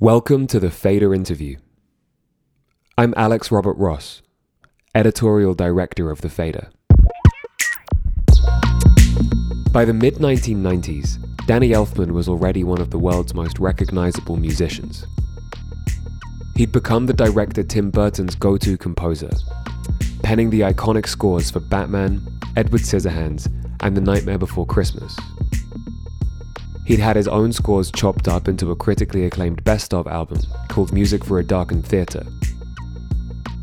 [0.00, 1.56] Welcome to the Fader interview.
[2.96, 4.22] I'm Alex Robert Ross,
[4.94, 6.68] editorial director of The Fader.
[9.72, 15.04] By the mid 1990s, Danny Elfman was already one of the world's most recognizable musicians.
[16.54, 19.32] He'd become the director Tim Burton's go to composer,
[20.22, 25.18] penning the iconic scores for Batman, Edward Scissorhands, and The Nightmare Before Christmas.
[26.88, 30.90] He'd had his own scores chopped up into a critically acclaimed best of album called
[30.90, 32.26] Music for a Darkened Theatre.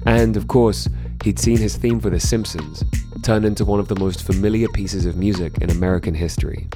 [0.06, 0.88] And, of course,
[1.24, 2.84] he'd seen his theme for The Simpsons
[3.24, 6.70] turn into one of the most familiar pieces of music in American history.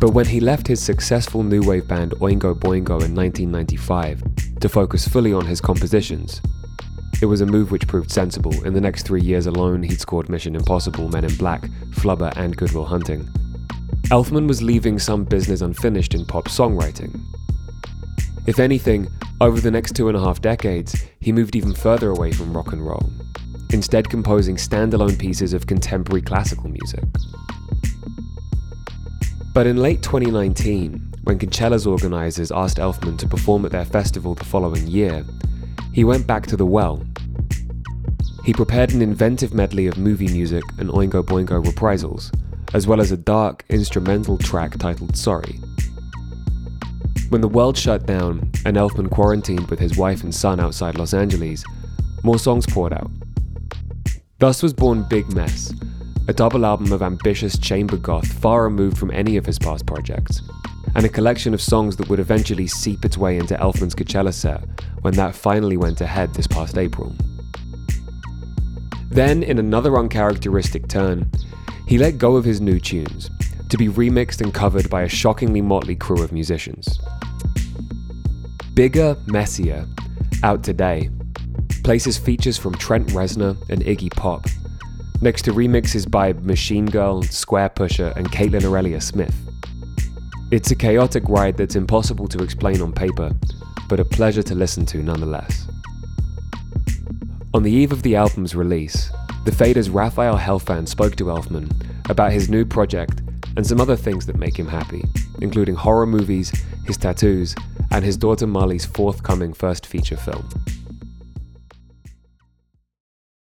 [0.00, 4.22] But when he left his successful new wave band Oingo Boingo in 1995
[4.60, 6.40] to focus fully on his compositions,
[7.20, 8.64] it was a move which proved sensible.
[8.64, 12.56] In the next three years alone, he'd scored Mission Impossible, Men in Black, Flubber, and
[12.56, 13.28] Good Will Hunting.
[14.10, 17.24] Elfman was leaving some business unfinished in pop songwriting.
[18.46, 19.08] If anything,
[19.40, 22.72] over the next two and a half decades, he moved even further away from rock
[22.74, 23.10] and roll,
[23.70, 27.02] instead composing standalone pieces of contemporary classical music.
[29.54, 34.44] But in late 2019, when Coachella's organizers asked Elfman to perform at their festival the
[34.44, 35.24] following year,
[35.94, 37.02] he went back to the well.
[38.44, 42.30] He prepared an inventive medley of movie music and Oingo Boingo reprisals,
[42.74, 45.60] as well as a dark instrumental track titled Sorry.
[47.30, 51.14] When the world shut down and Elfman quarantined with his wife and son outside Los
[51.14, 51.64] Angeles,
[52.24, 53.10] more songs poured out.
[54.40, 55.72] Thus was born Big Mess,
[56.26, 60.42] a double album of ambitious chamber goth far removed from any of his past projects,
[60.96, 64.64] and a collection of songs that would eventually seep its way into Elfman's Coachella set
[65.02, 67.14] when that finally went ahead this past April.
[69.10, 71.30] Then, in another uncharacteristic turn,
[71.86, 73.30] he let go of his new tunes
[73.68, 76.98] to be remixed and covered by a shockingly motley crew of musicians.
[78.74, 79.86] Bigger, Messier,
[80.42, 81.10] out today,
[81.82, 84.46] places features from Trent Reznor and Iggy Pop,
[85.20, 89.34] next to remixes by Machine Girl, Squarepusher, and Kaitlyn Aurelia Smith.
[90.50, 93.32] It's a chaotic ride that's impossible to explain on paper,
[93.88, 95.66] but a pleasure to listen to nonetheless.
[97.52, 99.10] On the eve of the album's release,
[99.44, 101.70] the Fader's Raphael Helfand spoke to Elfman
[102.08, 103.20] about his new project
[103.56, 105.04] and some other things that make him happy,
[105.40, 106.50] including horror movies,
[106.86, 107.54] his tattoos,
[107.90, 110.48] and his daughter Mali's forthcoming first feature film.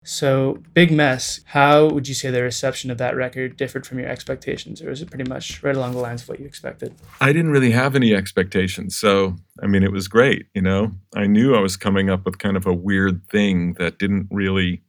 [0.06, 4.08] So, Big Mess, how would you say the reception of that record differed from your
[4.08, 6.94] expectations, or was it pretty much right along the lines of what you expected?
[7.22, 8.96] I didn't really have any expectations.
[8.96, 10.92] So, I mean, it was great, you know?
[11.16, 14.82] I knew I was coming up with kind of a weird thing that didn't really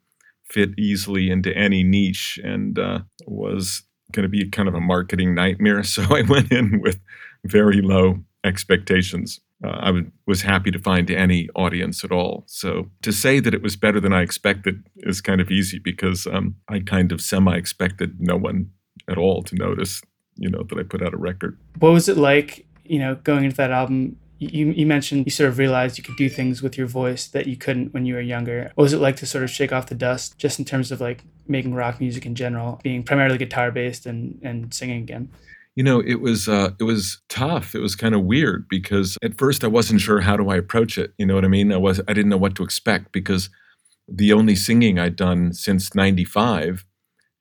[0.50, 5.34] fit easily into any niche and uh, was going to be kind of a marketing
[5.36, 5.84] nightmare.
[5.96, 7.00] So I went in with
[7.46, 9.40] very low expectations.
[9.64, 12.44] Uh, I w- was happy to find any audience at all.
[12.48, 16.28] So to say that it was better than I expected is kind of easy because
[16.28, 18.70] um, I kind of semi expected no one
[19.10, 20.02] at all to notice,
[20.36, 21.58] you know, that I put out a record.
[21.80, 24.18] What was it like, you know, going into that album
[24.52, 27.48] you, you mentioned you sort of realized you could do things with your voice that
[27.48, 28.72] you couldn't when you were younger.
[28.76, 31.02] What was it like to sort of shake off the dust just in terms of
[31.02, 35.30] like making rock music in general, being primarily guitar based and, and singing again?
[35.76, 37.76] You know, it was uh, it was tough.
[37.76, 40.98] It was kind of weird because at first I wasn't sure how do I approach
[40.98, 41.14] it.
[41.18, 41.72] You know what I mean?
[41.74, 43.50] I was I didn't know what to expect because
[44.08, 46.86] the only singing I'd done since '95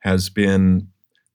[0.01, 0.89] has been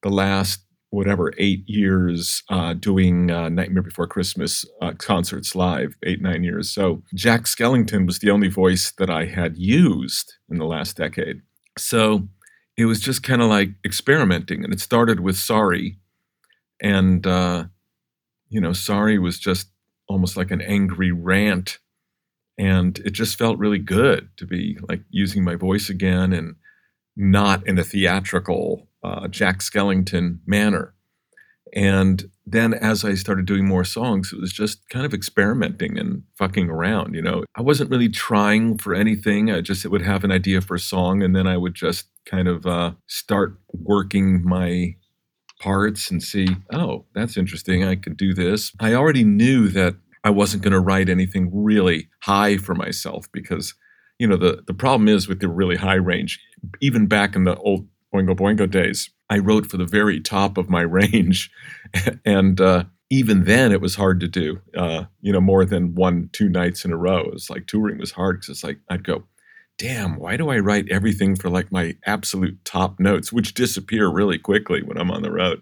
[0.03, 0.61] the last
[0.91, 6.71] whatever eight years uh, doing uh, Nightmare Before Christmas uh, concerts live, eight nine years.
[6.71, 11.41] So Jack Skellington was the only voice that I had used in the last decade.
[11.77, 12.27] So
[12.75, 15.99] it was just kind of like experimenting, and it started with Sorry,
[16.81, 17.65] and uh,
[18.49, 19.67] you know, Sorry was just
[20.07, 21.77] almost like an angry rant,
[22.57, 26.55] and it just felt really good to be like using my voice again and
[27.15, 30.93] not in a theatrical uh, Jack Skellington manner.
[31.73, 36.23] And then as I started doing more songs, it was just kind of experimenting and
[36.35, 37.43] fucking around, you know.
[37.55, 39.51] I wasn't really trying for anything.
[39.51, 42.47] I just would have an idea for a song and then I would just kind
[42.47, 44.95] of uh, start working my
[45.59, 47.83] parts and see, oh, that's interesting.
[47.83, 48.71] I could do this.
[48.79, 53.73] I already knew that I wasn't going to write anything really high for myself because,
[54.17, 56.39] you know, the, the problem is with the really high range,
[56.81, 60.69] even back in the old Oingo Boingo days, I wrote for the very top of
[60.69, 61.51] my range.
[62.25, 66.29] and uh, even then, it was hard to do, uh, you know, more than one,
[66.33, 67.19] two nights in a row.
[67.19, 69.23] It was like touring was hard because it's like, I'd go,
[69.77, 74.37] damn, why do I write everything for like my absolute top notes, which disappear really
[74.37, 75.61] quickly when I'm on the road?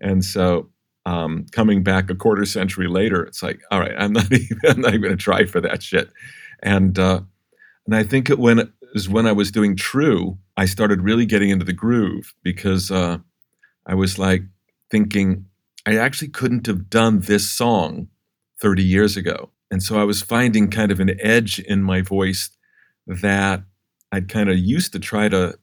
[0.00, 0.68] And so
[1.06, 4.80] um, coming back a quarter century later, it's like, all right, I'm not even, I'm
[4.80, 6.10] not even going to try for that shit.
[6.62, 7.20] And uh,
[7.86, 11.24] and I think it when it was when I was doing True, I started really
[11.24, 13.18] getting into the groove because uh,
[13.86, 14.42] I was like
[14.90, 15.46] thinking
[15.86, 18.08] I actually couldn't have done this song
[18.60, 19.50] 30 years ago.
[19.70, 22.50] And so I was finding kind of an edge in my voice
[23.06, 23.62] that
[24.10, 25.56] I'd kind of used to try to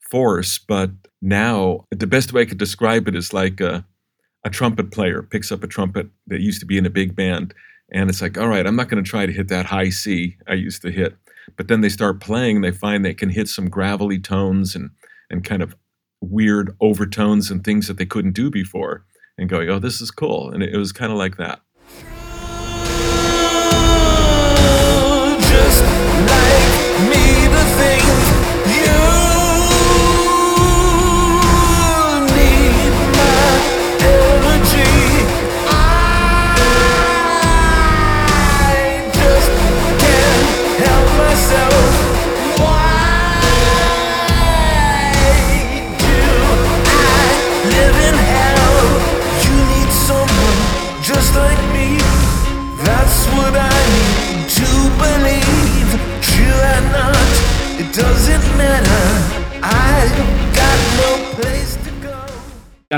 [0.00, 0.90] force, but
[1.20, 3.86] now the best way I could describe it is like a,
[4.44, 7.54] a trumpet player picks up a trumpet that used to be in a big band,
[7.92, 10.36] and it's like, all right, I'm not going to try to hit that high C
[10.48, 11.16] I used to hit.
[11.56, 14.90] But then they start playing, and they find they can hit some gravelly tones and
[15.30, 15.76] and kind of
[16.20, 19.04] weird overtones and things that they couldn't do before,
[19.38, 20.50] and going, oh, this is cool.
[20.50, 21.60] And it, it was kind of like that.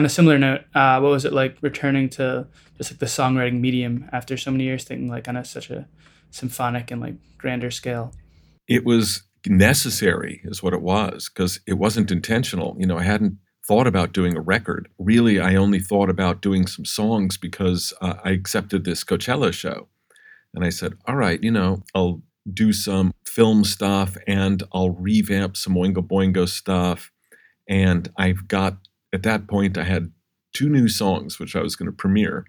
[0.05, 2.47] On a similar note, uh, what was it like returning to
[2.77, 5.89] just like the songwriting medium after so many years, thinking like on a, such a
[6.31, 8.13] symphonic and like grander scale?
[8.69, 12.77] It was necessary, is what it was, because it wasn't intentional.
[12.79, 14.91] You know, I hadn't thought about doing a record.
[14.99, 19.89] Really, I only thought about doing some songs because uh, I accepted this Coachella show.
[20.53, 22.21] And I said, all right, you know, I'll
[22.53, 27.11] do some film stuff and I'll revamp some Oingo Boingo stuff.
[27.67, 28.77] And I've got
[29.15, 30.13] at that point, I had
[30.53, 32.47] two new songs which I was going to premiere,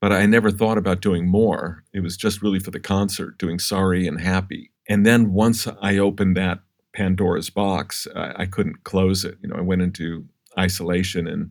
[0.00, 1.84] but I never thought about doing more.
[1.94, 4.72] It was just really for the concert, doing Sorry and Happy.
[4.88, 6.58] And then once I opened that
[6.92, 9.38] Pandora's box, I, I couldn't close it.
[9.40, 10.26] You know, I went into
[10.58, 11.50] isolation and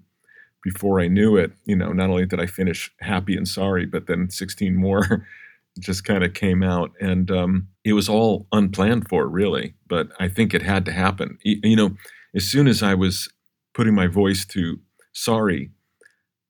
[0.64, 4.08] before I knew it, you know, not only did I finish Happy and Sorry, but
[4.08, 5.26] then 16 more
[5.80, 6.92] just kind of came out.
[7.00, 9.76] And um, it was all unplanned for, really.
[9.88, 11.38] But I think it had to happen.
[11.42, 11.96] You know,
[12.36, 13.30] as soon as I was
[13.74, 14.80] putting my voice to
[15.14, 15.72] sorry,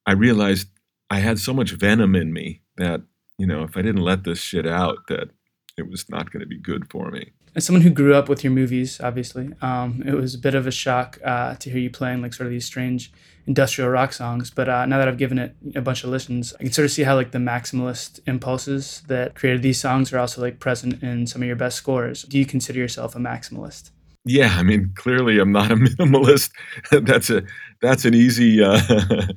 [0.05, 0.67] I realized
[1.09, 3.01] I had so much venom in me that,
[3.37, 5.29] you know, if I didn't let this shit out, that
[5.77, 7.31] it was not going to be good for me.
[7.53, 10.67] As someone who grew up with your movies, obviously, um, it was a bit of
[10.67, 13.11] a shock uh, to hear you playing like sort of these strange
[13.45, 14.51] industrial rock songs.
[14.51, 16.91] But uh, now that I've given it a bunch of listens, I can sort of
[16.91, 21.27] see how like the maximalist impulses that created these songs are also like present in
[21.27, 22.23] some of your best scores.
[22.23, 23.91] Do you consider yourself a maximalist?
[24.25, 26.51] Yeah, I mean, clearly I'm not a minimalist.
[26.91, 27.43] that's a
[27.81, 29.27] that's an easy uh,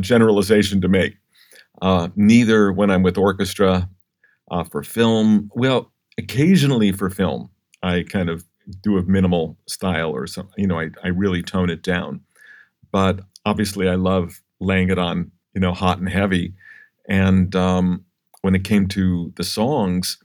[0.00, 1.16] generalization to make.
[1.82, 3.88] Uh, neither when I'm with orchestra,
[4.50, 5.50] uh, for film.
[5.54, 7.50] Well, occasionally for film,
[7.82, 8.44] I kind of
[8.82, 10.54] do a minimal style or something.
[10.58, 12.20] You know, I I really tone it down.
[12.92, 16.54] But obviously, I love laying it on, you know, hot and heavy.
[17.08, 18.04] And um,
[18.42, 20.18] when it came to the songs,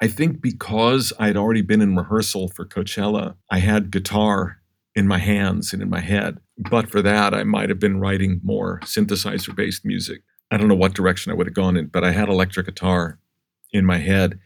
[0.00, 4.58] I think because I'd already been in rehearsal for Coachella, I had guitar
[4.94, 6.38] in my hands and in my head.
[6.58, 10.22] But for that, I might have been writing more synthesizer based music.
[10.50, 13.18] I don't know what direction I would have gone in, but I had electric guitar
[13.72, 14.38] in my head.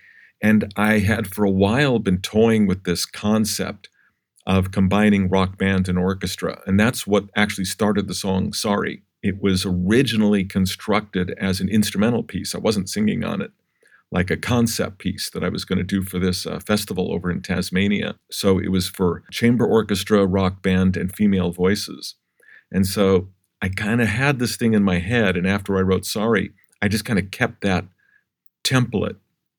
[0.42, 3.88] And I had for a while been toying with this concept
[4.47, 6.61] of combining rock band and orchestra.
[6.66, 9.02] And that's what actually started the song Sorry.
[9.23, 12.54] It was originally constructed as an instrumental piece.
[12.54, 13.52] I wasn't singing on it
[14.12, 17.31] like a concept piece that I was going to do for this uh, festival over
[17.31, 18.17] in Tasmania.
[18.31, 22.17] So it was for chamber orchestra, rock band, and female voices.
[22.73, 23.29] And so
[23.62, 25.37] I kind of had this thing in my head.
[25.37, 26.50] And after I wrote Sorry,
[26.83, 27.85] I just kind of kept that
[28.64, 29.17] template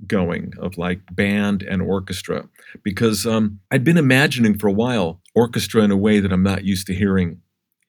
[0.08, 2.50] going of like band and orchestra
[2.84, 6.64] because um, I'd been imagining for a while orchestra in a way that I'm not
[6.64, 7.42] used to hearing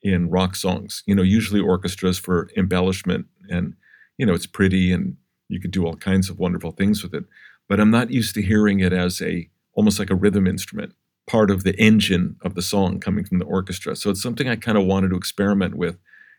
[0.03, 1.03] in rock songs.
[1.07, 3.73] You know, usually orchestras for embellishment and,
[4.17, 5.17] you know, it's pretty and
[5.47, 7.25] you could do all kinds of wonderful things with it.
[7.69, 10.93] But I'm not used to hearing it as a almost like a rhythm instrument,
[11.27, 13.95] part of the engine of the song coming from the orchestra.
[13.95, 15.97] So it's something I kind of wanted to experiment with,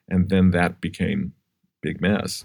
[0.09, 1.33] and then that became
[1.83, 2.45] Big Mess.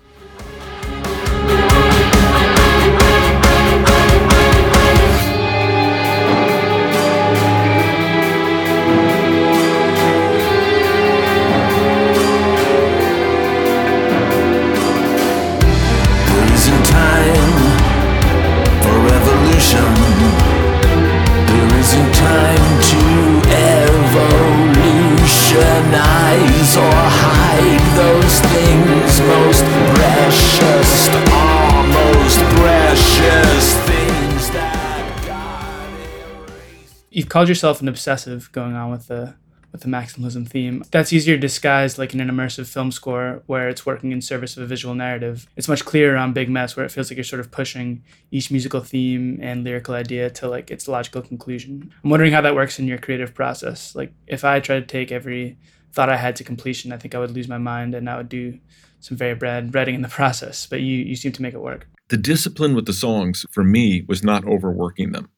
[25.50, 29.64] patronize or hide those things most
[29.96, 37.04] precious, are most precious things that God erased.
[37.10, 39.36] You've called yourself an obsessive going on with the
[39.72, 40.84] with the maximalism theme.
[40.92, 44.64] That's easier disguised like in an immersive film score where it's working in service of
[44.64, 45.48] a visual narrative.
[45.56, 48.52] It's much clearer on Big Mess where it feels like you're sort of pushing each
[48.52, 51.92] musical theme and lyrical idea to like its logical conclusion.
[52.04, 53.96] I'm wondering how that works in your creative process.
[53.96, 55.58] Like if I tried to take every
[55.92, 58.30] thought I had to completion, I think I would lose my mind and I would
[58.30, 58.60] do
[59.00, 60.66] some very bad writing in the process.
[60.66, 61.88] But you you seem to make it work.
[62.10, 65.30] The discipline with the songs for me was not overworking them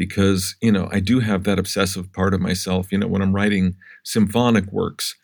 [0.00, 2.90] because you know I do have that obsessive part of myself.
[2.90, 5.14] You know, when I'm writing symphonic works,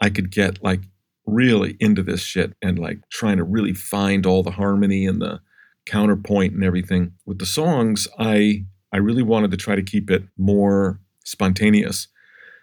[0.00, 0.80] I could get like
[1.26, 5.42] really into this shit and like trying to really find all the harmony and the
[5.84, 7.12] counterpoint and everything.
[7.26, 12.08] With the songs, I I really wanted to try to keep it more spontaneous.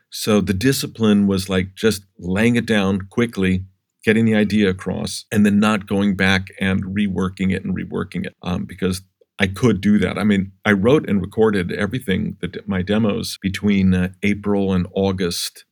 [0.10, 3.64] So the discipline was like just laying it down quickly,
[4.04, 8.36] getting the idea across, and then not going back and reworking it and reworking it.
[8.42, 9.04] Um, because
[9.40, 10.18] I could do that.
[10.18, 15.64] I mean, I wrote and recorded everything that my demos between uh, April and August,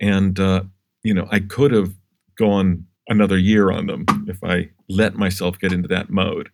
[0.00, 0.62] and uh,
[1.02, 1.92] you know, I could have
[2.36, 6.48] gone another year on them if I let myself get into that mode.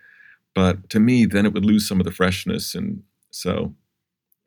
[0.55, 3.75] But to me, then it would lose some of the freshness, and so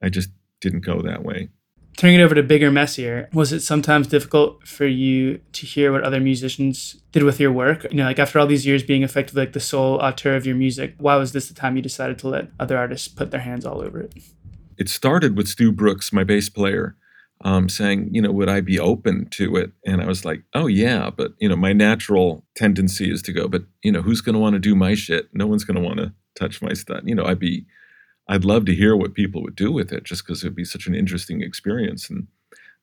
[0.02, 0.30] I just
[0.60, 1.50] didn't go that way.
[1.96, 6.04] Turning it over to bigger, messier, was it sometimes difficult for you to hear what
[6.04, 7.84] other musicians did with your work?
[7.92, 10.56] You know, like after all these years being effectively like the sole auteur of your
[10.56, 13.66] music, why was this the time you decided to let other artists put their hands
[13.66, 14.14] all over it?
[14.78, 16.96] It started with Stu Brooks, my bass player,
[17.42, 19.72] um, saying, you know, would I be open to it?
[19.86, 21.12] And I was like, oh, yeah.
[21.16, 24.40] But, you know, my natural tendency is to go, but, you know, who's going to
[24.40, 25.30] want to do my shit?
[25.34, 27.02] No one's going to want to touch my stuff.
[27.04, 27.66] You know, I'd be
[28.28, 30.88] I'd love to hear what people would do with it just because it'd be such
[30.88, 32.10] an interesting experience.
[32.10, 32.28] And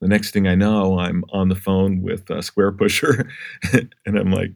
[0.01, 3.29] the next thing I know, I'm on the phone with a Squarepusher
[4.07, 4.53] and I'm like,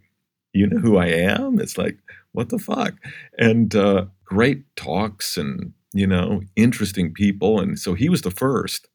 [0.53, 1.59] you know who I am?
[1.59, 1.99] It's like,
[2.33, 2.95] what the fuck?
[3.39, 7.61] And uh, great talks and, you know, interesting people.
[7.61, 8.89] And so he was the first.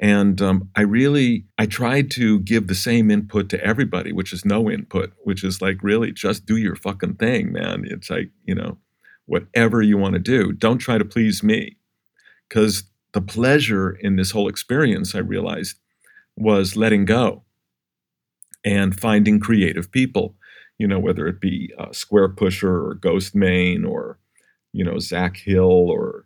[0.00, 4.44] And um, I really, I tried to give the same input to everybody, which is
[4.44, 7.84] no input, which is like really just do your fucking thing, man.
[7.84, 8.78] It's like, you know,
[9.28, 10.52] whatever you want to do.
[10.52, 11.76] Don't try to please me.
[12.48, 15.76] Because the pleasure in this whole experience, I realized,
[16.36, 17.44] was letting go
[18.64, 20.34] and finding creative people,
[20.78, 24.18] you know, whether it be uh, Squarepusher or Ghostemane or,
[24.72, 26.24] you know, Zach Hill or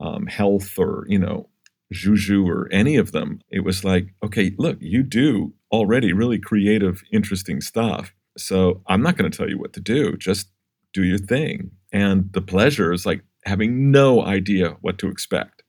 [0.00, 1.48] um, Health or, you know,
[1.92, 3.40] Juju or any of them.
[3.50, 8.12] It was like, okay, look, you do already really creative, interesting stuff.
[8.36, 10.16] So I'm not going to tell you what to do.
[10.16, 10.48] Just
[10.94, 11.70] do your thing.
[11.92, 15.62] And the pleasure is like having no idea what to expect,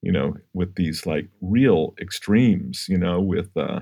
[0.00, 3.80] you know, with these like real extremes, you know, with uh,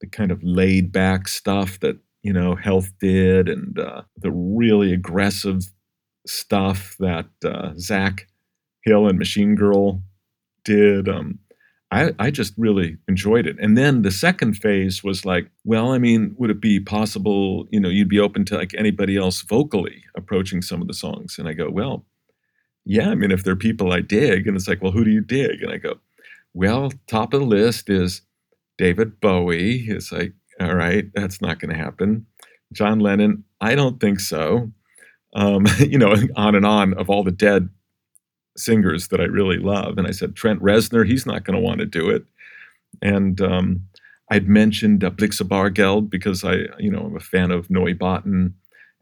[0.00, 4.92] the kind of laid back stuff that, you know, Health did and uh, the really
[4.92, 5.62] aggressive
[6.26, 8.28] stuff that uh, Zach
[8.84, 10.02] Hill and Machine Girl
[10.64, 11.08] did.
[11.08, 11.38] Um,
[11.90, 13.56] I, I just really enjoyed it.
[13.58, 17.80] And then the second phase was like, well, I mean, would it be possible, you
[17.80, 21.36] know, you'd be open to like anybody else vocally approaching some of the songs?
[21.38, 22.04] And I go, well,
[22.84, 25.10] yeah, I mean, if there are people I dig, and it's like, well, who do
[25.10, 25.62] you dig?
[25.62, 25.98] And I go,
[26.54, 28.22] well, top of the list is
[28.76, 29.86] David Bowie.
[29.88, 32.26] It's like, all right, that's not going to happen.
[32.72, 34.72] John Lennon, I don't think so.
[35.34, 37.68] Um, you know, on and on of all the dead
[38.58, 39.98] singers that I really love.
[39.98, 42.24] And I said, Trent Reznor, he's not going to want to do it.
[43.02, 43.84] And um,
[44.30, 48.52] I'd mentioned uh, Blixa Bargeld because I, you know, I'm a fan of Neubauten.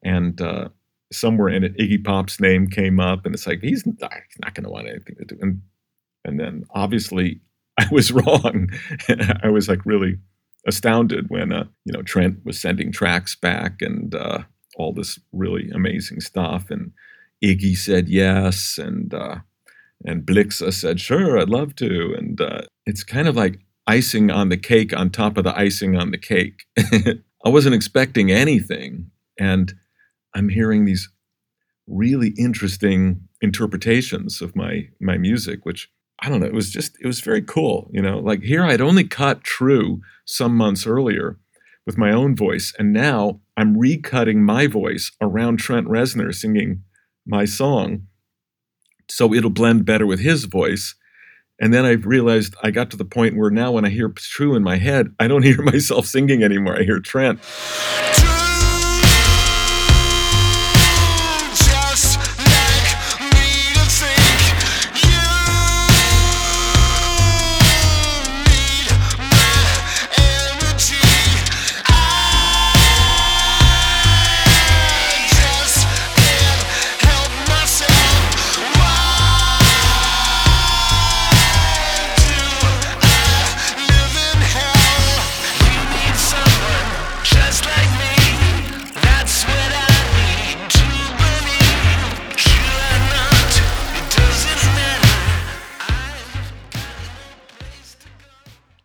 [0.02, 0.68] And uh,
[1.12, 3.24] somewhere in it, Iggy Pop's name came up.
[3.24, 5.38] And it's like, he's not, he's not going to want anything to do.
[5.40, 5.62] And,
[6.24, 7.40] and then obviously
[7.78, 8.70] I was wrong.
[9.42, 10.18] I was like really
[10.66, 14.40] astounded when, uh, you know, Trent was sending tracks back and uh,
[14.76, 16.70] all this really amazing stuff.
[16.70, 16.92] And
[17.44, 19.36] Iggy said yes, and uh,
[20.04, 24.48] and Blixa said sure, I'd love to, and uh, it's kind of like icing on
[24.48, 26.64] the cake on top of the icing on the cake.
[26.78, 29.74] I wasn't expecting anything, and
[30.34, 31.10] I'm hearing these
[31.86, 35.90] really interesting interpretations of my my music, which
[36.20, 36.46] I don't know.
[36.46, 38.18] It was just it was very cool, you know.
[38.18, 41.38] Like here, I'd only cut true some months earlier
[41.84, 46.82] with my own voice, and now I'm recutting my voice around Trent Reznor singing
[47.26, 48.06] my song
[49.08, 50.94] so it'll blend better with his voice.
[51.60, 54.54] And then I realized I got to the point where now when I hear True
[54.54, 56.78] in my head, I don't hear myself singing anymore.
[56.78, 57.40] I hear Trent.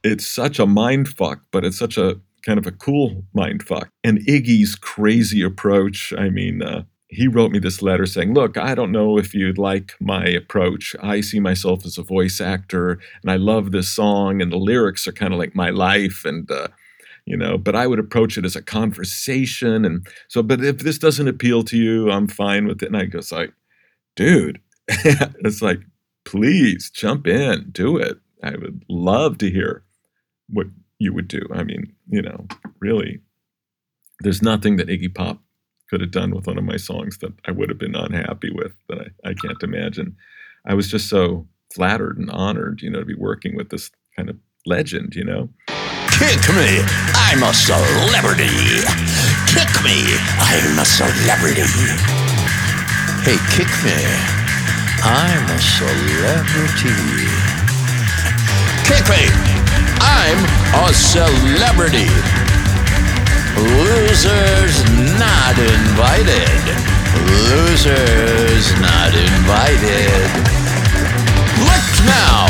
[0.03, 3.89] It's such a mind fuck, but it's such a kind of a cool mind fuck.
[4.03, 6.13] And Iggy's crazy approach.
[6.17, 9.57] I mean, uh, he wrote me this letter saying, Look, I don't know if you'd
[9.57, 10.95] like my approach.
[11.01, 15.07] I see myself as a voice actor and I love this song, and the lyrics
[15.07, 16.23] are kind of like my life.
[16.25, 16.69] And, uh,
[17.25, 19.85] you know, but I would approach it as a conversation.
[19.85, 22.87] And so, but if this doesn't appeal to you, I'm fine with it.
[22.87, 23.53] And I go, like,
[24.15, 25.81] dude, it's like,
[26.25, 28.17] please jump in, do it.
[28.43, 29.83] I would love to hear
[30.51, 30.67] what
[30.99, 31.41] you would do.
[31.53, 32.47] I mean, you know,
[32.79, 33.21] really,
[34.21, 35.41] there's nothing that Iggy Pop
[35.89, 38.73] could have done with one of my songs that I would have been unhappy with
[38.87, 40.15] that I, I can't imagine.
[40.65, 44.29] I was just so flattered and honored, you know, to be working with this kind
[44.29, 45.49] of legend, you know.
[46.11, 48.47] Kick me, I'm a celebrity.
[49.49, 49.97] Kick me,
[50.37, 51.65] I'm a celebrity.
[53.25, 53.97] Hey, kick me,
[55.03, 56.93] I'm a celebrity.
[58.85, 59.70] Kick me,
[60.01, 60.39] I'm
[60.89, 62.09] a celebrity.
[63.57, 64.83] Losers
[65.19, 66.63] not invited.
[67.49, 70.25] Losers not invited.
[71.61, 72.47] Look now,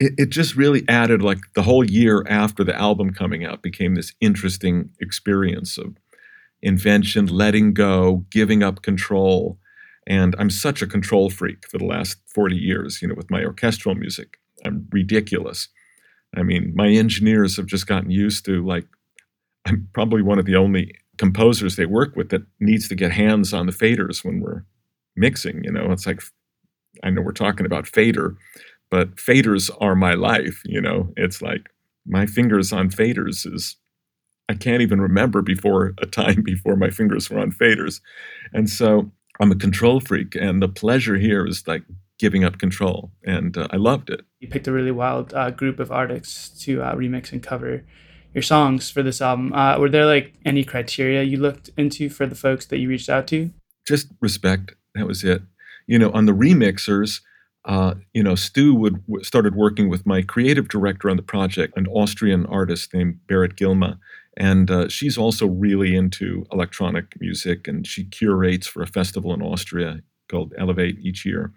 [0.00, 3.94] It, it just really added, like the whole year after the album coming out became
[3.94, 5.96] this interesting experience of
[6.62, 9.58] invention, letting go, giving up control.
[10.06, 13.44] And I'm such a control freak for the last 40 years, you know, with my
[13.44, 14.38] orchestral music.
[14.64, 15.68] I'm ridiculous.
[16.36, 18.86] I mean, my engineers have just gotten used to like,
[19.66, 23.52] I'm probably one of the only composers they work with that needs to get hands
[23.52, 24.64] on the faders when we're
[25.16, 25.62] mixing.
[25.64, 26.22] You know, it's like,
[27.02, 28.36] I know we're talking about fader,
[28.90, 30.62] but faders are my life.
[30.64, 31.68] You know, it's like
[32.06, 33.76] my fingers on faders is
[34.48, 38.00] I can't even remember before a time before my fingers were on faders.
[38.52, 41.84] And so I'm a control freak, and the pleasure here is like
[42.18, 44.22] giving up control, and uh, I loved it.
[44.40, 47.84] You picked a really wild uh, group of artists to uh, remix and cover
[48.34, 49.52] your songs for this album.
[49.52, 53.08] Uh, were there like any criteria you looked into for the folks that you reached
[53.08, 53.50] out to?
[53.86, 54.74] Just respect.
[54.94, 55.42] That was it.
[55.86, 57.20] You know, on the remixers,
[57.64, 61.86] uh, you know, Stu would started working with my creative director on the project, an
[61.86, 63.98] Austrian artist named Berit Gilma,
[64.38, 69.42] and uh, she's also really into electronic music, and she curates for a festival in
[69.42, 71.52] Austria called Elevate each year.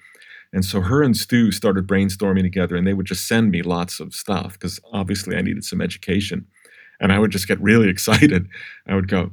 [0.51, 3.99] And so her and Stu started brainstorming together, and they would just send me lots
[3.99, 6.47] of stuff because obviously I needed some education.
[6.99, 8.47] And I would just get really excited.
[8.87, 9.31] I would go,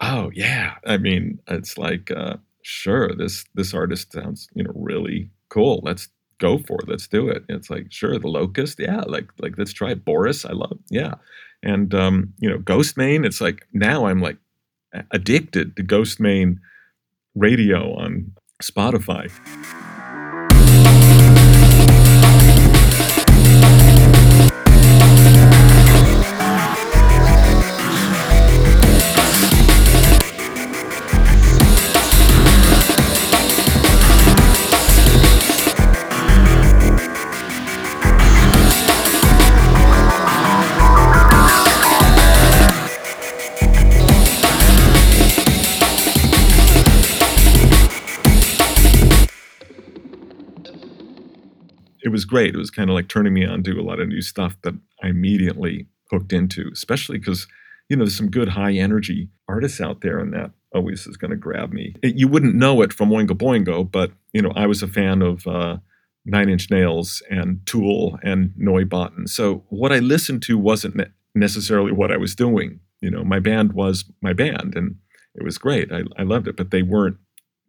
[0.00, 5.30] "Oh yeah!" I mean, it's like, uh, sure, this this artist sounds, you know, really
[5.48, 5.80] cool.
[5.82, 6.08] Let's
[6.38, 6.88] go for it.
[6.88, 7.44] Let's do it.
[7.48, 10.04] it's like, sure, the Locust, yeah, like like let's try it.
[10.04, 11.14] Boris, I love, yeah.
[11.62, 14.38] And um, you know, Ghostemane, it's like now I'm like
[15.12, 16.56] addicted to Ghostemane
[17.34, 19.30] radio on Spotify.
[52.02, 52.54] It was great.
[52.54, 54.74] It was kind of like turning me on to a lot of new stuff that
[55.02, 57.46] I immediately hooked into, especially because,
[57.88, 61.30] you know, there's some good high energy artists out there, and that always is going
[61.30, 61.94] to grab me.
[62.02, 65.22] It, you wouldn't know it from Oingo Boingo, but, you know, I was a fan
[65.22, 65.78] of uh,
[66.24, 69.28] Nine Inch Nails and Tool and Neubauten.
[69.28, 72.80] So what I listened to wasn't ne- necessarily what I was doing.
[73.00, 74.96] You know, my band was my band, and
[75.34, 75.90] it was great.
[75.92, 77.16] I, I loved it, but they weren't,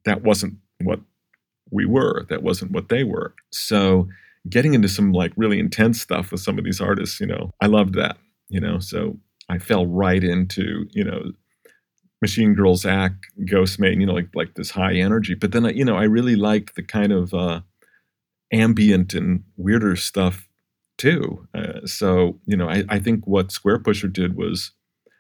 [0.06, 1.00] that wasn't what
[1.71, 2.25] we were.
[2.29, 3.34] That wasn't what they were.
[3.51, 4.07] So
[4.49, 7.67] getting into some like really intense stuff with some of these artists, you know, I
[7.67, 8.17] loved that,
[8.49, 8.79] you know.
[8.79, 9.17] So
[9.49, 11.31] I fell right into, you know,
[12.21, 15.34] Machine Girls Act, Zach, Ghostemane, you know, like like this high energy.
[15.34, 17.62] But then I, you know, I really liked the kind of uh,
[18.53, 20.47] ambient and weirder stuff
[20.97, 21.47] too.
[21.53, 24.71] Uh, so you know, I, I think what Squarepusher did was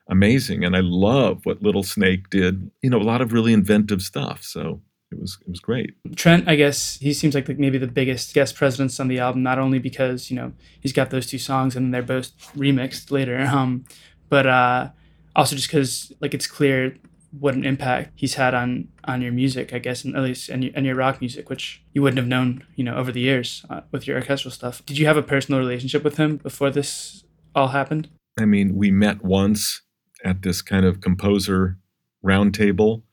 [0.09, 2.69] amazing, and I love what Little Snake did.
[2.83, 4.43] You know, a lot of really inventive stuff.
[4.43, 4.81] So
[5.11, 5.95] it was it was great.
[6.15, 9.43] Trent, I guess he seems like the, maybe the biggest guest presence on the album,
[9.43, 13.41] not only because you know he's got those two songs and they're both remixed later,
[13.51, 13.85] um,
[14.29, 14.89] but uh,
[15.35, 16.95] also just because like it's clear
[17.39, 20.63] what an impact he's had on on your music, I guess, and at least and
[20.63, 23.65] your, and your rock music, which you wouldn't have known, you know, over the years
[23.69, 24.85] uh, with your orchestral stuff.
[24.85, 27.23] Did you have a personal relationship with him before this
[27.55, 28.09] all happened?
[28.39, 29.81] I mean, we met once
[30.23, 31.77] at this kind of composer
[32.21, 33.03] round table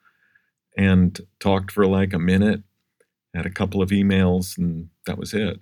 [0.79, 2.63] and talked for like a minute,
[3.35, 5.61] had a couple of emails, and that was it.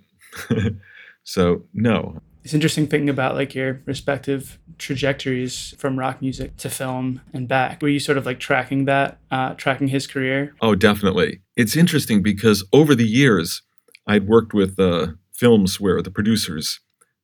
[1.23, 2.21] so, no.
[2.43, 7.81] It's interesting thinking about like your respective trajectories from rock music to film and back.
[7.81, 10.55] Were you sort of like tracking that, uh, tracking his career?
[10.61, 11.41] Oh, definitely.
[11.57, 13.63] It's interesting because over the years,
[14.05, 16.79] I'd worked with uh, films where the producers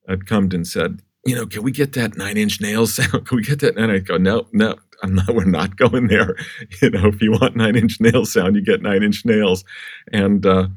[0.09, 3.25] had come and said, you know, can we get that nine inch nails sound?
[3.27, 3.77] Can we get that?
[3.77, 6.35] And I go, no, no, I'm not, we're not going there.
[6.81, 9.63] You know, if you want nine inch Nails sound, you get nine inch nails.
[10.11, 10.67] And, uh,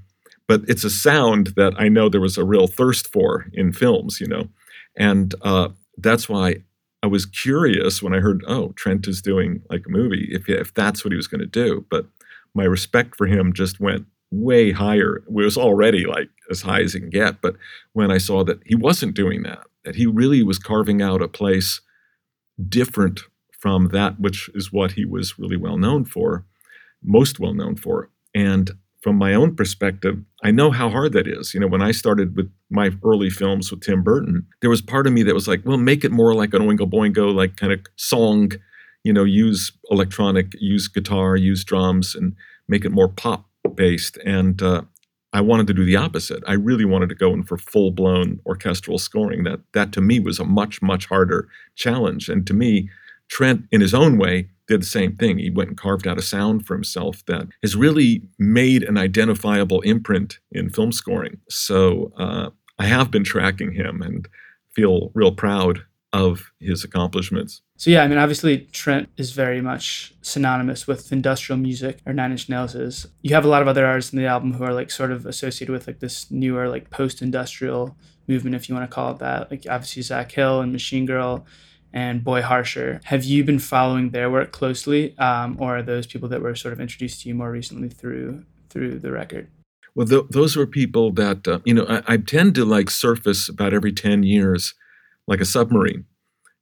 [0.49, 4.21] but it's a sound that I know there was a real thirst for in films,
[4.21, 4.49] you know.
[4.97, 6.57] And uh, that's why
[7.03, 10.73] I was curious when I heard, oh, Trent is doing like a movie, if, if
[10.75, 11.85] that's what he was going to do.
[11.91, 12.07] But
[12.55, 15.17] my respect for him just went way higher.
[15.17, 17.41] It was already like as high as it can get.
[17.41, 17.57] But
[17.93, 21.29] when I saw that he wasn't doing that, that he really was carving out a
[21.29, 21.81] place
[22.69, 23.21] different
[23.59, 26.45] from that which is what he was really well known for,
[27.03, 28.11] most well known for.
[28.35, 28.71] And
[29.03, 31.55] from my own perspective, I know how hard that is.
[31.55, 35.07] You know, when I started with my early films with Tim Burton, there was part
[35.07, 37.73] of me that was like, well, make it more like an Oingo Boingo, like kind
[37.73, 38.53] of song,
[39.05, 42.35] you know, use electronic, use guitar, use drums, and
[42.69, 44.17] make it more pop based.
[44.25, 44.83] And uh,
[45.33, 46.43] I wanted to do the opposite.
[46.47, 49.45] I really wanted to go in for full blown orchestral scoring.
[49.45, 52.29] That that to me was a much much harder challenge.
[52.29, 52.91] And to me,
[53.29, 55.39] Trent, in his own way, did the same thing.
[55.39, 59.81] He went and carved out a sound for himself that has really made an identifiable
[59.83, 61.39] imprint in film scoring.
[61.49, 64.29] So uh, I have been tracking him and
[64.75, 67.63] feel real proud of his accomplishments.
[67.77, 72.31] So yeah, I mean, obviously Trent is very much synonymous with industrial music, or Nine
[72.31, 73.07] Inch Nails is.
[73.23, 75.27] You have a lot of other artists in the album who are like sort of
[75.27, 77.97] associated with like this newer like post-industrial
[78.29, 79.51] movement, if you want to call it that.
[79.51, 81.45] Like obviously Zach Hill and Machine Girl
[81.93, 83.01] and Boy Harsher.
[83.05, 86.73] Have you been following their work closely, um, or are those people that were sort
[86.73, 89.49] of introduced to you more recently through through the record?
[89.95, 91.87] Well, th- those were people that uh, you know.
[91.89, 94.75] I, I tend to like surface about every ten years,
[95.27, 96.05] like a submarine,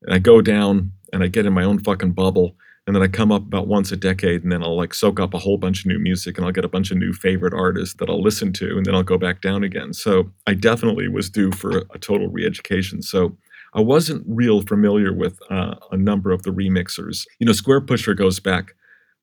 [0.03, 2.57] and I go down and I get in my own fucking bubble.
[2.87, 5.33] And then I come up about once a decade, and then I'll like soak up
[5.33, 7.95] a whole bunch of new music, and I'll get a bunch of new favorite artists
[7.95, 9.95] that I'll listen to, and then I'll go back down again.
[9.95, 13.01] So I definitely was due for a total re-education.
[13.01, 13.39] So
[13.75, 17.27] I wasn't real familiar with uh, a number of the remixers.
[17.41, 18.75] You know, Squarepusher goes back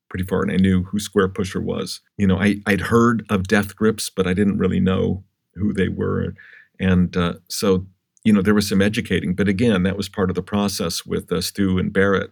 [0.09, 2.01] pretty far, and I knew who Squarepusher was.
[2.17, 5.23] You know, I, I'd heard of Death Grips, but I didn't really know
[5.55, 6.33] who they were.
[6.79, 7.87] And uh, so,
[8.25, 9.35] you know, there was some educating.
[9.35, 12.29] But again, that was part of the process with uh, Stu and Berit.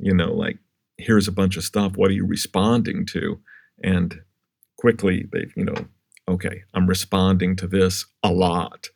[0.00, 0.58] You know, like,
[0.98, 1.96] here's a bunch of stuff.
[1.96, 3.40] What are you responding to?
[3.84, 4.20] And
[4.78, 5.86] quickly, they, you know,
[6.26, 8.90] okay, I'm responding to this a lot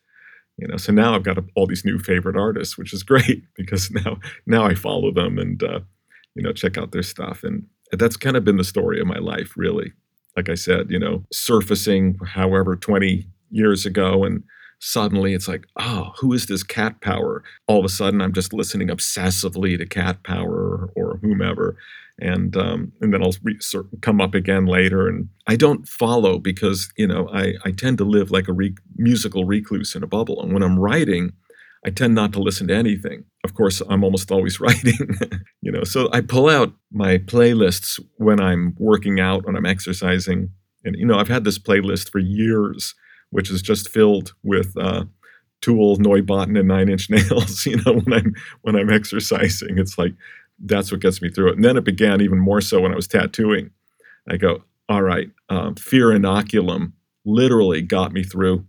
[0.57, 3.91] you know so now i've got all these new favorite artists which is great because
[3.91, 5.79] now now i follow them and uh,
[6.37, 7.43] you know check out their stuff.
[7.43, 9.91] And that's kind of been the story of my life really.
[10.35, 14.43] Like i said you know surfacing however 20 years ago and
[14.79, 18.53] suddenly it's like oh who is this cat power all of a sudden i'm just
[18.53, 21.75] listening obsessively to cat power or whomever
[22.19, 23.59] and um, and then I'll re-
[24.01, 25.07] come up again later.
[25.07, 28.75] And I don't follow because you know I I tend to live like a re-
[28.95, 30.41] musical recluse in a bubble.
[30.41, 31.33] And when I'm writing,
[31.85, 33.25] I tend not to listen to anything.
[33.43, 34.97] Of course, I'm almost always writing,
[35.61, 35.83] you know.
[35.83, 40.49] So I pull out my playlists when I'm working out, when I'm exercising,
[40.83, 42.95] and you know I've had this playlist for years,
[43.31, 44.75] which is just filled with.
[44.77, 45.05] Uh,
[45.59, 47.65] Tool, Neubauten, and Nine Inch Nails.
[47.65, 50.13] You know, when I'm when I'm exercising, it's like
[50.59, 51.55] that's what gets me through it.
[51.55, 53.71] And then it began even more so when I was tattooing.
[54.29, 56.93] I go, all right, um, fear inoculum
[57.25, 58.65] literally got me through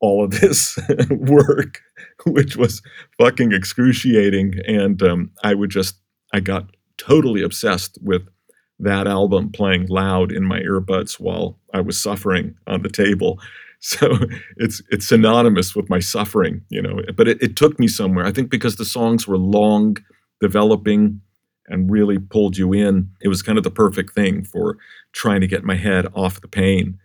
[0.00, 0.78] all of this
[1.10, 1.80] work,
[2.26, 2.82] which was
[3.18, 4.54] fucking excruciating.
[4.66, 5.96] And um, I would just,
[6.32, 8.28] I got totally obsessed with
[8.80, 13.40] that album playing loud in my earbuds while I was suffering on the table.
[13.80, 14.18] So
[14.56, 17.00] it's it's synonymous with my suffering, you know.
[17.16, 18.26] But it, it took me somewhere.
[18.26, 19.98] I think because the songs were long
[20.40, 21.20] developing
[21.68, 23.10] and really pulled you in.
[23.20, 24.78] It was kind of the perfect thing for
[25.12, 26.98] trying to get my head off the pain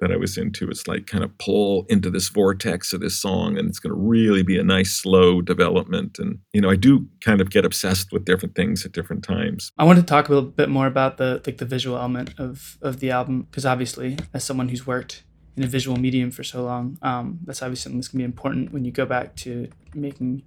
[0.00, 0.68] that I was into.
[0.68, 4.00] It's like kind of pull into this vortex of this song, and it's going to
[4.00, 6.18] really be a nice slow development.
[6.18, 9.72] And you know, I do kind of get obsessed with different things at different times.
[9.78, 12.78] I want to talk a little bit more about the like the visual element of
[12.82, 15.23] of the album because obviously, as someone who's worked
[15.56, 18.72] in a visual medium for so long, um, that's obviously something that's to be important
[18.72, 20.42] when you go back to making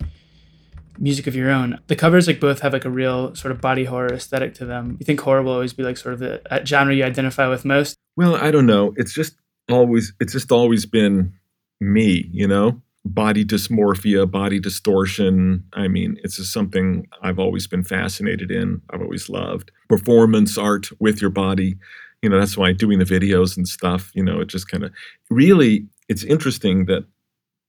[1.00, 1.80] music of your own.
[1.88, 4.98] The covers like both have like a real sort of body horror aesthetic to them.
[5.00, 7.96] You think horror will always be like sort of the genre you identify with most?
[8.16, 8.94] Well, I don't know.
[8.98, 9.36] It's just
[9.70, 11.34] always it's just always been
[11.80, 12.82] me, you know.
[13.06, 15.64] body dysmorphia, body distortion.
[15.74, 18.82] I mean, it's just something I've always been fascinated in.
[18.90, 21.78] I've always loved performance art with your body.
[22.22, 24.92] You know, that's why doing the videos and stuff, you know, it just kind of
[25.30, 27.06] really, it's interesting that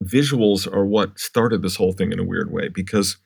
[0.03, 3.17] visuals are what started this whole thing in a weird way because,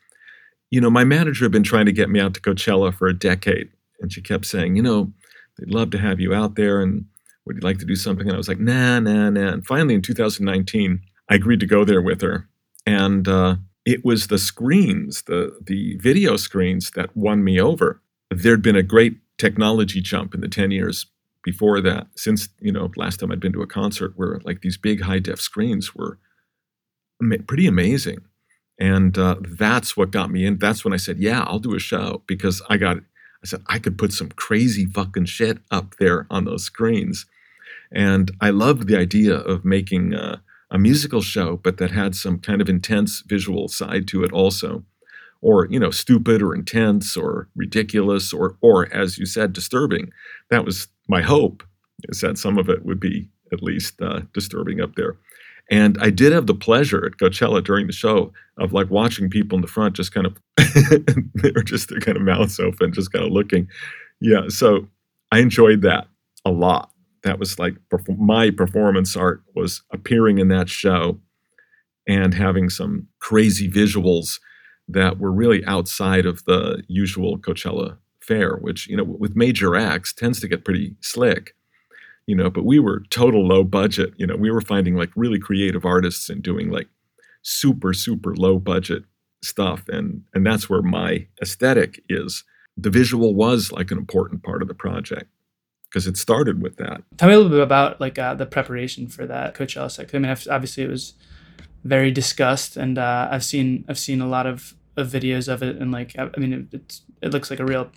[0.70, 3.18] you know, my manager had been trying to get me out to Coachella for a
[3.18, 3.70] decade.
[4.02, 5.14] And she kept saying, you know,
[5.58, 7.06] they'd love to have you out there and
[7.46, 8.28] would you like to do something?
[8.28, 9.54] And I was like, nah, nah, nah.
[9.54, 12.50] And finally in 2019, I agreed to go there with her.
[12.86, 18.02] And uh, it was the screens, the, the video screens that won me over.
[18.30, 21.06] There'd been a great technology jump in the 10 years
[21.44, 24.78] before that, since, you know, last time I'd been to a concert where like these
[24.78, 26.18] big high def screens were
[27.48, 28.20] pretty amazing.
[28.80, 30.58] And uh, that's what got me in.
[30.58, 33.78] That's when I said, yeah, I'll do a show because I got, I said, I
[33.78, 37.26] could put some crazy fucking shit up there on those screens.
[37.92, 40.38] And I loved the idea of making uh,
[40.72, 44.84] a musical show, but that had some kind of intense visual side to it also.
[45.42, 50.12] Or, you know, stupid or intense or ridiculous or, or as you said, disturbing.
[50.50, 51.64] That was my hope,
[52.10, 55.16] is that some of it would be at least uh, disturbing up there.
[55.70, 59.56] And I did have the pleasure at Coachella during the show of like watching people
[59.56, 60.38] in the front just kind of
[61.36, 63.68] they were just their kind of mouths open, just kind of looking.
[64.20, 64.88] Yeah, so
[65.32, 66.08] I enjoyed that
[66.46, 66.90] a lot.
[67.24, 67.76] That was like
[68.18, 71.20] my performance art was appearing in that show
[72.08, 74.40] and having some crazy visuals
[74.90, 80.14] that were really outside of the usual Coachella fare, which you know with major acts
[80.14, 81.56] tends to get pretty slick
[82.26, 84.14] you know, but we were total low budget.
[84.18, 86.88] You know, we were finding like really creative artists and doing like
[87.42, 89.04] super, super low budget
[89.42, 89.88] stuff.
[89.90, 92.44] And and that's where my aesthetic is.
[92.78, 95.30] The visual was like an important part of the project
[95.90, 97.04] because it started with that.
[97.18, 100.16] Tell me a little bit about like uh, the preparation for that Coachella set.
[100.16, 101.14] I mean, obviously it was
[101.84, 105.76] very discussed, and uh, I've seen I've seen a lot of, of videos of it,
[105.76, 107.90] and like I, I mean, it, it's it looks like a real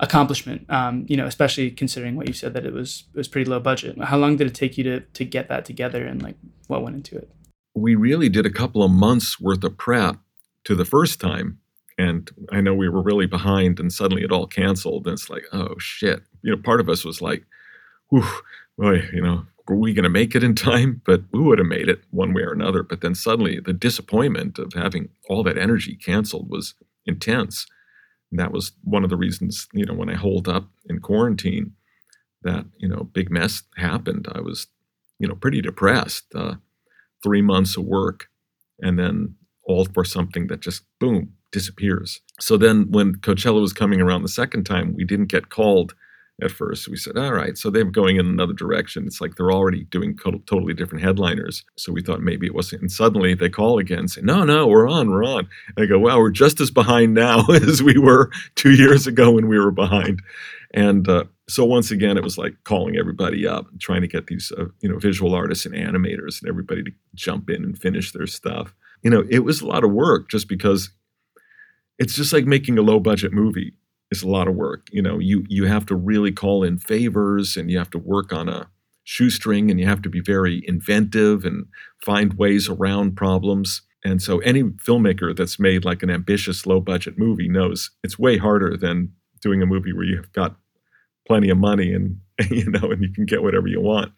[0.00, 0.64] accomplishment.
[0.68, 3.60] Um, you know, especially considering what you said that it was it was pretty low
[3.60, 3.98] budget.
[4.00, 6.96] How long did it take you to to get that together, and like what went
[6.96, 7.30] into it?
[7.74, 10.16] We really did a couple of months worth of prep
[10.64, 11.58] to the first time,
[11.96, 15.06] and I know we were really behind, and suddenly it all canceled.
[15.06, 16.22] And it's like, oh shit!
[16.42, 17.44] You know, part of us was like,
[18.10, 18.24] whew,
[18.76, 21.02] boy, you know, were we going to make it in time?
[21.04, 22.82] But we would have made it one way or another.
[22.82, 26.74] But then suddenly the disappointment of having all that energy canceled was
[27.06, 27.66] intense.
[28.30, 31.72] And that was one of the reasons, you know, when I holed up in quarantine,
[32.42, 34.28] that you know, big mess happened.
[34.32, 34.66] I was,
[35.18, 36.24] you know, pretty depressed.
[36.34, 36.54] Uh,
[37.22, 38.28] three months of work,
[38.80, 42.20] and then all for something that just boom disappears.
[42.40, 45.94] So then, when Coachella was coming around the second time, we didn't get called
[46.40, 46.88] at first.
[46.88, 49.06] We said, all right, so they're going in another direction.
[49.06, 51.64] It's like they're already doing totally different headliners.
[51.76, 52.82] So we thought maybe it wasn't.
[52.82, 55.48] And suddenly they call again and say, no, no, we're on, we're on.
[55.76, 59.32] And I go, wow, we're just as behind now as we were two years ago
[59.32, 60.22] when we were behind.
[60.72, 64.26] And uh, so once again, it was like calling everybody up, and trying to get
[64.26, 68.12] these, uh, you know, visual artists and animators and everybody to jump in and finish
[68.12, 68.74] their stuff.
[69.02, 70.90] You know, it was a lot of work just because
[71.98, 73.72] it's just like making a low budget movie
[74.10, 74.88] is a lot of work.
[74.90, 78.32] You know, you you have to really call in favors and you have to work
[78.32, 78.68] on a
[79.04, 81.66] shoestring and you have to be very inventive and
[82.04, 83.82] find ways around problems.
[84.04, 88.36] And so any filmmaker that's made like an ambitious low budget movie knows it's way
[88.36, 90.56] harder than doing a movie where you've got
[91.26, 92.18] plenty of money and
[92.50, 94.12] you know and you can get whatever you want.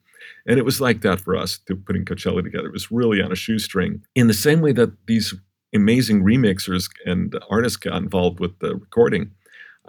[0.46, 2.66] And it was like that for us to putting Coachella together.
[2.66, 4.02] It was really on a shoestring.
[4.14, 5.34] In the same way that these
[5.74, 9.30] amazing remixers and artists got involved with the recording,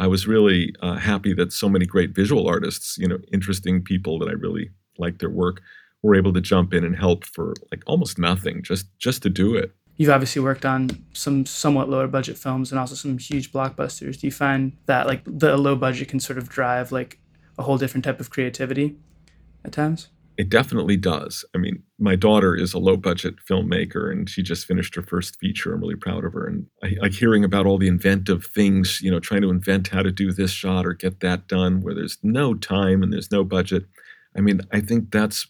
[0.01, 4.17] I was really uh, happy that so many great visual artists, you know, interesting people
[4.17, 5.61] that I really liked their work,
[6.01, 9.55] were able to jump in and help for like almost nothing, just just to do
[9.55, 9.71] it.
[9.97, 14.19] You've obviously worked on some somewhat lower budget films and also some huge blockbusters.
[14.19, 17.19] Do you find that like the low budget can sort of drive like
[17.59, 18.95] a whole different type of creativity
[19.63, 20.09] at times?
[20.37, 21.45] It definitely does.
[21.53, 25.37] I mean, my daughter is a low budget filmmaker and she just finished her first
[25.39, 25.73] feature.
[25.73, 26.47] I'm really proud of her.
[26.47, 30.01] And I like hearing about all the inventive things, you know, trying to invent how
[30.01, 33.43] to do this shot or get that done where there's no time and there's no
[33.43, 33.85] budget.
[34.35, 35.47] I mean, I think that's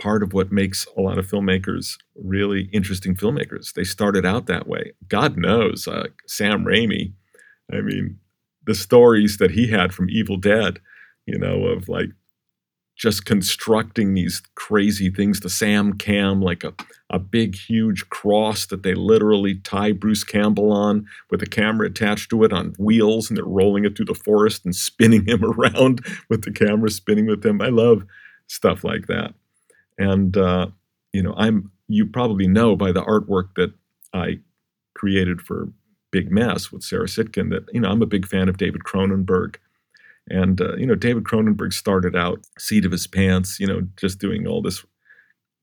[0.00, 3.72] part of what makes a lot of filmmakers really interesting filmmakers.
[3.72, 4.92] They started out that way.
[5.08, 7.12] God knows, uh, Sam Raimi,
[7.72, 8.18] I mean,
[8.66, 10.78] the stories that he had from Evil Dead,
[11.26, 12.10] you know, of like
[12.98, 15.40] just constructing these crazy things.
[15.40, 16.74] The Sam Cam, like a,
[17.08, 22.28] a big, huge cross that they literally tie Bruce Campbell on with a camera attached
[22.30, 26.04] to it on wheels, and they're rolling it through the forest and spinning him around
[26.28, 27.62] with the camera spinning with him.
[27.62, 28.04] I love
[28.48, 29.32] stuff like that.
[29.96, 30.68] And, uh,
[31.12, 33.72] you know, I'm you probably know by the artwork that
[34.12, 34.40] I
[34.94, 35.68] created for
[36.10, 39.56] Big Mess with Sarah Sitkin that you know I'm a big fan of David Cronenberg,
[40.30, 44.18] and uh, you know David Cronenberg started out seat of his pants, you know, just
[44.18, 44.84] doing all this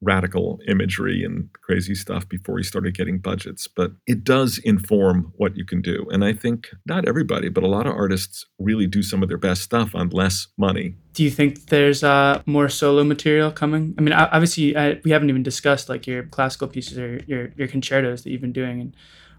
[0.01, 3.67] radical imagery and crazy stuff before he started getting budgets.
[3.67, 7.67] But it does inform what you can do, and I think not everybody, but a
[7.67, 10.95] lot of artists really do some of their best stuff on less money.
[11.13, 13.95] Do you think there's uh, more solo material coming?
[13.97, 17.67] I mean, obviously, I, we haven't even discussed like your classical pieces or your your
[17.67, 18.95] concertos that you've been doing, and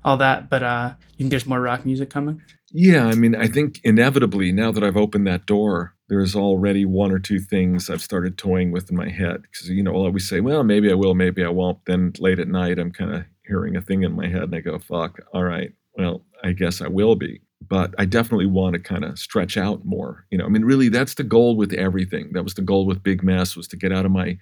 [0.07, 0.49] all that.
[0.49, 2.41] But uh, you think there's more rock music coming?
[2.73, 7.11] Yeah, I mean, I think inevitably now that I've opened that door, there's already one
[7.11, 9.43] or two things I've started toying with in my head.
[9.43, 12.39] Because you know, I'll always say, "Well, maybe I will, maybe I won't." Then late
[12.39, 15.21] at night, I'm kind of hearing a thing in my head, and I go, "Fuck,
[15.35, 19.19] all right, well, I guess I will be." But I definitely want to kind of
[19.19, 20.27] stretch out more.
[20.31, 22.31] You know, I mean, really, that's the goal with everything.
[22.33, 24.39] That was the goal with Big Mess was to get out of my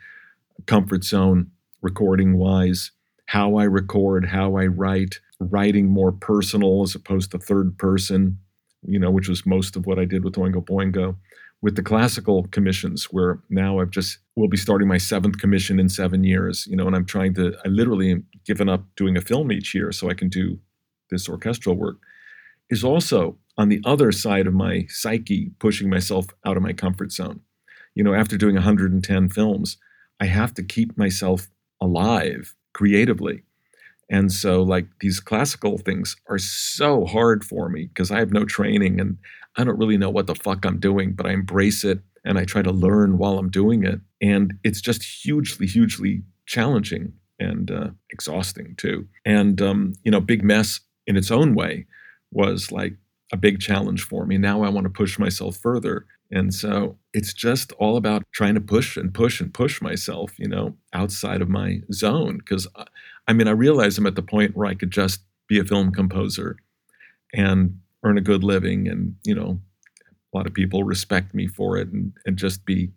[0.67, 1.51] comfort zone,
[1.81, 2.91] recording wise,
[3.27, 8.39] how I record, how I write, writing more personal as opposed to third person,
[8.87, 11.17] you know, which was most of what I did with Oingo Boingo.
[11.63, 15.89] With the classical commissions, where now I've just will be starting my seventh commission in
[15.89, 19.23] seven years, you know, and I'm trying to I literally am given up doing a
[19.23, 20.59] film each year so I can do
[21.11, 21.97] this orchestral work,
[22.69, 27.13] is also on the other side of my psyche, pushing myself out of my comfort
[27.13, 27.41] zone.
[27.95, 29.79] You know, after doing 110 films,
[30.21, 31.49] I have to keep myself
[31.81, 33.43] alive creatively.
[34.11, 38.45] And so, like, these classical things are so hard for me because I have no
[38.45, 39.17] training and
[39.57, 42.45] I don't really know what the fuck I'm doing, but I embrace it and I
[42.45, 44.01] try to learn while I'm doing it.
[44.21, 49.07] And it's just hugely, hugely challenging and uh, exhausting too.
[49.25, 51.87] And, um, you know, Big Mess in its own way
[52.31, 52.95] was like
[53.33, 54.39] a big challenge for me.
[54.39, 56.07] Now I want to push myself further.
[56.31, 60.49] And so it's just all about trying to push and push and push myself, you
[60.49, 62.39] know, outside of my zone.
[62.39, 62.67] Because
[63.29, 65.93] I mean, I realize I'm at the point where I could just be a film
[65.93, 66.57] composer
[67.33, 68.89] and earn a good living.
[68.89, 69.61] And, you know,
[70.33, 72.91] a lot of people respect me for it and, and just be,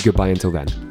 [0.03, 0.86] Goodbye until then.